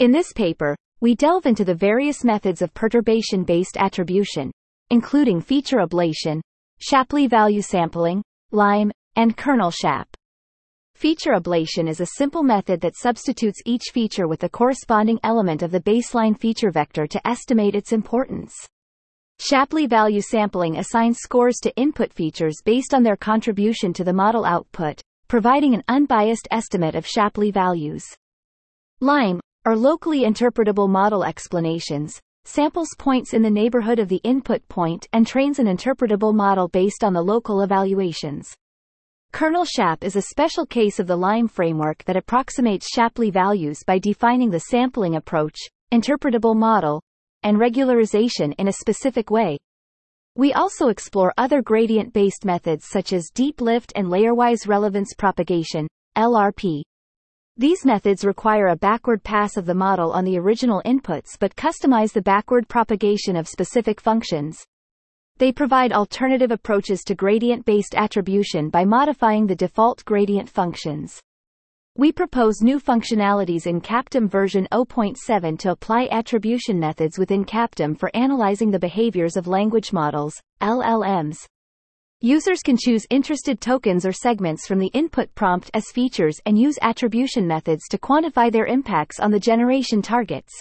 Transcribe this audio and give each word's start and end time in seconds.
In 0.00 0.12
this 0.12 0.32
paper, 0.32 0.74
we 1.02 1.14
delve 1.14 1.44
into 1.44 1.62
the 1.62 1.74
various 1.74 2.24
methods 2.24 2.62
of 2.62 2.72
perturbation-based 2.72 3.76
attribution, 3.76 4.50
including 4.88 5.42
feature 5.42 5.76
ablation, 5.76 6.40
Shapley 6.78 7.26
value 7.26 7.60
sampling, 7.60 8.22
LIME, 8.50 8.90
and 9.16 9.36
kernel 9.36 9.70
SHAP. 9.70 10.08
Feature 10.94 11.32
ablation 11.32 11.86
is 11.86 12.00
a 12.00 12.16
simple 12.16 12.42
method 12.42 12.80
that 12.80 12.96
substitutes 12.96 13.60
each 13.66 13.90
feature 13.92 14.26
with 14.26 14.40
the 14.40 14.48
corresponding 14.48 15.20
element 15.22 15.60
of 15.60 15.70
the 15.70 15.82
baseline 15.82 16.34
feature 16.34 16.70
vector 16.70 17.06
to 17.06 17.28
estimate 17.28 17.74
its 17.74 17.92
importance. 17.92 18.54
Shapley 19.38 19.86
value 19.86 20.22
sampling 20.22 20.78
assigns 20.78 21.18
scores 21.18 21.58
to 21.58 21.76
input 21.76 22.10
features 22.10 22.62
based 22.64 22.94
on 22.94 23.02
their 23.02 23.16
contribution 23.16 23.92
to 23.92 24.04
the 24.04 24.14
model 24.14 24.46
output, 24.46 25.02
providing 25.28 25.74
an 25.74 25.84
unbiased 25.88 26.48
estimate 26.50 26.94
of 26.94 27.06
Shapley 27.06 27.50
values. 27.50 28.06
LIME, 29.02 29.40
or 29.64 29.76
locally 29.76 30.22
interpretable 30.22 30.88
model 30.88 31.24
explanations, 31.24 32.20
samples 32.44 32.88
points 32.98 33.34
in 33.34 33.42
the 33.42 33.50
neighborhood 33.50 33.98
of 33.98 34.08
the 34.08 34.20
input 34.24 34.66
point 34.68 35.06
and 35.12 35.26
trains 35.26 35.58
an 35.58 35.66
interpretable 35.66 36.34
model 36.34 36.68
based 36.68 37.04
on 37.04 37.12
the 37.12 37.22
local 37.22 37.60
evaluations. 37.60 38.54
Kernel 39.32 39.64
SHAP 39.64 40.02
is 40.02 40.16
a 40.16 40.22
special 40.22 40.66
case 40.66 40.98
of 40.98 41.06
the 41.06 41.16
LIME 41.16 41.46
framework 41.46 42.02
that 42.04 42.16
approximates 42.16 42.88
Shapley 42.88 43.30
values 43.30 43.84
by 43.86 43.98
defining 43.98 44.50
the 44.50 44.60
sampling 44.60 45.16
approach, 45.16 45.56
interpretable 45.92 46.56
model, 46.56 47.00
and 47.42 47.56
regularization 47.56 48.54
in 48.58 48.68
a 48.68 48.72
specific 48.72 49.30
way. 49.30 49.58
We 50.36 50.52
also 50.52 50.88
explore 50.88 51.34
other 51.36 51.62
gradient-based 51.62 52.44
methods 52.44 52.86
such 52.88 53.12
as 53.12 53.30
deep 53.34 53.60
lift 53.60 53.92
and 53.94 54.08
layer-wise 54.08 54.66
relevance 54.66 55.12
propagation, 55.16 55.86
LRP. 56.16 56.82
These 57.60 57.84
methods 57.84 58.24
require 58.24 58.68
a 58.68 58.76
backward 58.76 59.22
pass 59.22 59.58
of 59.58 59.66
the 59.66 59.74
model 59.74 60.12
on 60.12 60.24
the 60.24 60.38
original 60.38 60.80
inputs 60.86 61.36
but 61.38 61.56
customize 61.56 62.10
the 62.10 62.22
backward 62.22 62.66
propagation 62.68 63.36
of 63.36 63.46
specific 63.46 64.00
functions. 64.00 64.64
They 65.36 65.52
provide 65.52 65.92
alternative 65.92 66.52
approaches 66.52 67.02
to 67.02 67.14
gradient-based 67.14 67.94
attribution 67.94 68.70
by 68.70 68.86
modifying 68.86 69.46
the 69.46 69.54
default 69.54 70.02
gradient 70.06 70.48
functions. 70.48 71.20
We 71.98 72.12
propose 72.12 72.62
new 72.62 72.80
functionalities 72.80 73.66
in 73.66 73.82
Captum 73.82 74.26
version 74.26 74.66
0.7 74.72 75.58
to 75.58 75.72
apply 75.72 76.08
attribution 76.10 76.80
methods 76.80 77.18
within 77.18 77.44
Captum 77.44 77.94
for 77.94 78.10
analyzing 78.16 78.70
the 78.70 78.78
behaviors 78.78 79.36
of 79.36 79.46
language 79.46 79.92
models, 79.92 80.40
LLMs. 80.62 81.44
Users 82.22 82.60
can 82.60 82.76
choose 82.76 83.06
interested 83.08 83.62
tokens 83.62 84.04
or 84.04 84.12
segments 84.12 84.66
from 84.66 84.78
the 84.78 84.88
input 84.88 85.34
prompt 85.34 85.70
as 85.72 85.90
features 85.90 86.38
and 86.44 86.58
use 86.58 86.78
attribution 86.82 87.46
methods 87.46 87.88
to 87.88 87.96
quantify 87.96 88.52
their 88.52 88.66
impacts 88.66 89.18
on 89.18 89.30
the 89.30 89.40
generation 89.40 90.02
targets. 90.02 90.52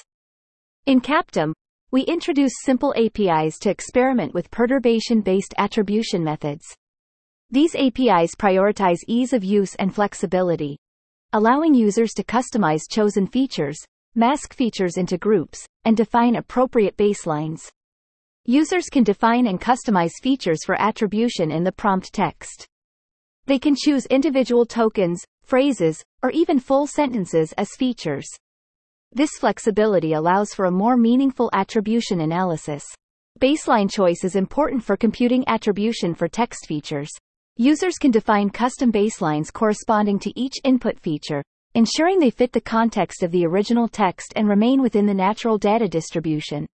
In 0.85 1.01
CAPTUM, 1.01 1.51
we 1.91 2.03
introduce 2.03 2.53
simple 2.63 2.93
APIs 2.95 3.59
to 3.59 3.69
experiment 3.69 4.33
with 4.33 4.49
perturbation-based 4.51 5.53
attribution 5.57 6.23
methods. 6.23 6.63
These 7.51 7.75
APIs 7.75 8.35
prioritize 8.35 8.99
ease 9.05 9.33
of 9.33 9.43
use 9.43 9.75
and 9.75 9.93
flexibility, 9.93 10.77
allowing 11.33 11.73
users 11.73 12.13
to 12.13 12.23
customize 12.23 12.83
chosen 12.89 13.27
features, 13.27 13.77
mask 14.15 14.53
features 14.53 14.95
into 14.95 15.17
groups, 15.17 15.67
and 15.83 15.97
define 15.97 16.37
appropriate 16.37 16.95
baselines. 16.95 17.69
Users 18.49 18.89
can 18.89 19.03
define 19.03 19.45
and 19.45 19.61
customize 19.61 20.13
features 20.23 20.63
for 20.65 20.73
attribution 20.81 21.51
in 21.51 21.63
the 21.63 21.71
prompt 21.71 22.11
text. 22.11 22.65
They 23.45 23.59
can 23.59 23.75
choose 23.75 24.07
individual 24.07 24.65
tokens, 24.65 25.23
phrases, 25.43 26.03
or 26.23 26.31
even 26.31 26.59
full 26.59 26.87
sentences 26.87 27.53
as 27.59 27.69
features. 27.77 28.27
This 29.11 29.29
flexibility 29.39 30.13
allows 30.13 30.51
for 30.55 30.65
a 30.65 30.71
more 30.71 30.97
meaningful 30.97 31.51
attribution 31.53 32.21
analysis. 32.21 32.83
Baseline 33.39 33.87
choice 33.87 34.23
is 34.23 34.35
important 34.35 34.83
for 34.83 34.97
computing 34.97 35.43
attribution 35.47 36.15
for 36.15 36.27
text 36.27 36.65
features. 36.65 37.11
Users 37.55 37.99
can 37.99 38.09
define 38.09 38.49
custom 38.49 38.91
baselines 38.91 39.53
corresponding 39.53 40.17
to 40.21 40.33
each 40.35 40.55
input 40.63 40.99
feature, 40.99 41.43
ensuring 41.75 42.17
they 42.17 42.31
fit 42.31 42.53
the 42.53 42.61
context 42.61 43.21
of 43.21 43.29
the 43.29 43.45
original 43.45 43.87
text 43.87 44.33
and 44.35 44.49
remain 44.49 44.81
within 44.81 45.05
the 45.05 45.13
natural 45.13 45.59
data 45.59 45.87
distribution. 45.87 46.65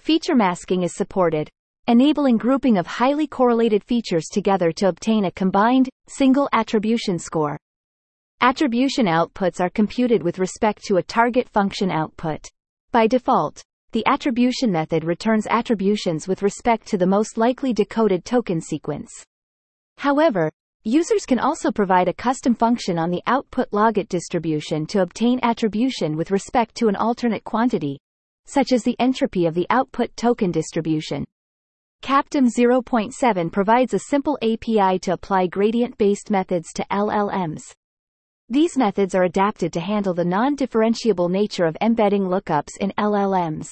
Feature 0.00 0.34
masking 0.34 0.84
is 0.84 0.94
supported, 0.94 1.50
enabling 1.86 2.38
grouping 2.38 2.78
of 2.78 2.86
highly 2.86 3.26
correlated 3.26 3.84
features 3.84 4.26
together 4.32 4.72
to 4.72 4.88
obtain 4.88 5.26
a 5.26 5.30
combined, 5.30 5.88
single 6.08 6.48
attribution 6.52 7.18
score. 7.18 7.58
Attribution 8.40 9.06
outputs 9.06 9.60
are 9.60 9.68
computed 9.68 10.22
with 10.22 10.38
respect 10.38 10.82
to 10.84 10.96
a 10.96 11.02
target 11.02 11.48
function 11.48 11.90
output. 11.90 12.48
By 12.90 13.06
default, 13.06 13.62
the 13.92 14.02
attribution 14.06 14.70
method 14.70 15.04
returns 15.04 15.46
attributions 15.48 16.28
with 16.28 16.42
respect 16.42 16.86
to 16.88 16.98
the 16.98 17.06
most 17.06 17.36
likely 17.36 17.72
decoded 17.72 18.24
token 18.24 18.60
sequence. 18.60 19.10
However, 19.98 20.50
users 20.84 21.26
can 21.26 21.38
also 21.38 21.72
provide 21.72 22.08
a 22.08 22.14
custom 22.14 22.54
function 22.54 22.98
on 22.98 23.10
the 23.10 23.22
output 23.26 23.70
logit 23.72 24.08
distribution 24.08 24.86
to 24.86 25.02
obtain 25.02 25.40
attribution 25.42 26.16
with 26.16 26.30
respect 26.30 26.74
to 26.76 26.88
an 26.88 26.96
alternate 26.96 27.44
quantity, 27.44 27.98
such 28.48 28.72
as 28.72 28.82
the 28.82 28.96
entropy 28.98 29.46
of 29.46 29.54
the 29.54 29.66
output 29.70 30.16
token 30.16 30.50
distribution. 30.50 31.24
Captum 32.02 32.48
0.7 32.48 33.52
provides 33.52 33.92
a 33.92 33.98
simple 33.98 34.38
API 34.42 34.98
to 35.00 35.12
apply 35.12 35.46
gradient-based 35.46 36.30
methods 36.30 36.72
to 36.74 36.86
LLMs. 36.90 37.62
These 38.48 38.78
methods 38.78 39.14
are 39.14 39.24
adapted 39.24 39.72
to 39.74 39.80
handle 39.80 40.14
the 40.14 40.24
non-differentiable 40.24 41.30
nature 41.30 41.66
of 41.66 41.76
embedding 41.82 42.22
lookups 42.22 42.78
in 42.80 42.92
LLMs. 42.96 43.68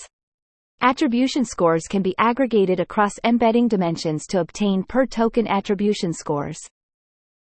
Attribution 0.82 1.46
scores 1.46 1.86
can 1.88 2.02
be 2.02 2.14
aggregated 2.18 2.80
across 2.80 3.18
embedding 3.24 3.68
dimensions 3.68 4.26
to 4.26 4.40
obtain 4.40 4.82
per-token 4.82 5.46
attribution 5.46 6.12
scores. 6.12 6.58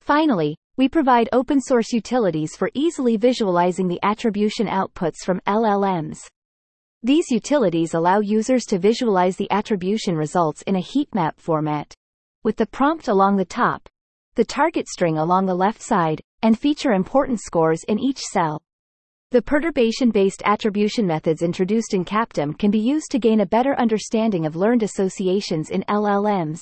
Finally, 0.01 0.56
we 0.78 0.89
provide 0.89 1.29
open-source 1.31 1.94
utilities 1.94 2.56
for 2.56 2.72
easily 2.73 3.18
visualizing 3.18 3.88
the 3.88 4.00
attribution 4.01 4.66
outputs 4.66 5.18
from 5.23 5.39
LLMs. 5.45 6.22
These 7.02 7.32
utilities 7.32 7.94
allow 7.94 8.20
users 8.20 8.66
to 8.66 8.78
visualize 8.78 9.38
the 9.38 9.50
attribution 9.52 10.16
results 10.16 10.62
in 10.64 10.76
a 10.76 10.82
heat 10.82 11.08
map 11.16 11.40
format, 11.40 11.94
with 12.44 12.58
the 12.58 12.66
prompt 12.66 13.08
along 13.08 13.38
the 13.38 13.46
top, 13.46 13.88
the 14.36 14.44
target 14.44 14.86
string 14.90 15.18
along 15.18 15.46
the 15.46 15.56
left 15.56 15.82
side, 15.82 16.20
and 16.42 16.60
feature 16.60 16.92
important 16.92 17.40
scores 17.40 17.86
in 17.86 18.00
each 18.00 18.20
cell. 18.20 18.62
The 19.32 19.42
perturbation-based 19.42 20.42
attribution 20.44 21.08
methods 21.08 21.42
introduced 21.42 21.94
in 21.94 22.04
Captum 22.04 22.58
can 22.60 22.70
be 22.70 22.80
used 22.80 23.12
to 23.12 23.20
gain 23.20 23.40
a 23.40 23.46
better 23.46 23.80
understanding 23.80 24.46
of 24.46 24.58
learned 24.58 24.84
associations 24.84 25.70
in 25.70 25.84
LLMs. 25.88 26.60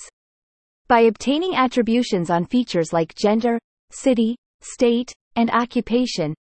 By 0.88 1.02
obtaining 1.02 1.56
attributions 1.56 2.30
on 2.30 2.46
features 2.46 2.94
like 2.94 3.16
gender, 3.16 3.58
city, 3.90 4.36
state, 4.62 5.12
and 5.36 5.50
occupation, 5.50 6.36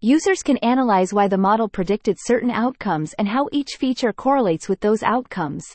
users 0.00 0.42
can 0.42 0.56
analyze 0.58 1.12
why 1.12 1.28
the 1.28 1.36
model 1.36 1.68
predicted 1.68 2.16
certain 2.18 2.50
outcomes 2.50 3.14
and 3.18 3.28
how 3.28 3.48
each 3.52 3.76
feature 3.78 4.12
correlates 4.12 4.68
with 4.68 4.80
those 4.80 5.02
outcomes. 5.02 5.66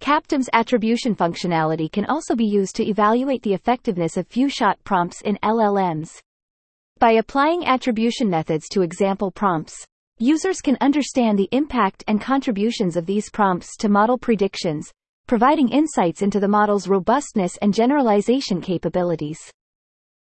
Captum's 0.00 0.50
attribution 0.52 1.14
functionality 1.14 1.90
can 1.90 2.04
also 2.06 2.34
be 2.34 2.44
used 2.44 2.74
to 2.76 2.84
evaluate 2.84 3.42
the 3.42 3.54
effectiveness 3.54 4.16
of 4.16 4.26
few-shot 4.26 4.78
prompts 4.84 5.20
in 5.22 5.38
LLMs. 5.42 6.18
By 6.98 7.12
applying 7.12 7.64
attribution 7.64 8.28
methods 8.28 8.68
to 8.70 8.82
example 8.82 9.30
prompts, 9.30 9.84
users 10.18 10.60
can 10.60 10.76
understand 10.80 11.38
the 11.38 11.48
impact 11.52 12.04
and 12.08 12.20
contributions 12.20 12.96
of 12.96 13.06
these 13.06 13.30
prompts 13.30 13.76
to 13.78 13.88
model 13.88 14.18
predictions, 14.18 14.90
providing 15.26 15.68
insights 15.68 16.22
into 16.22 16.40
the 16.40 16.48
model's 16.48 16.88
robustness 16.88 17.56
and 17.58 17.72
generalization 17.72 18.60
capabilities. 18.60 19.38